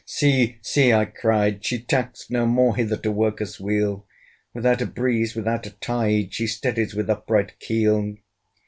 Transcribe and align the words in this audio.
See! 0.07 0.57
see! 0.63 0.91
(I 0.91 1.05
cried) 1.05 1.63
she 1.63 1.77
tacks 1.77 2.25
no 2.31 2.47
more! 2.47 2.75
Hither 2.75 2.97
to 2.97 3.11
work 3.11 3.39
us 3.39 3.59
weal; 3.59 4.07
Without 4.51 4.81
a 4.81 4.87
breeze, 4.87 5.35
without 5.35 5.67
a 5.67 5.77
tide, 5.79 6.33
She 6.33 6.47
steadies 6.47 6.95
with 6.95 7.07
upright 7.07 7.59
keel! 7.59 8.15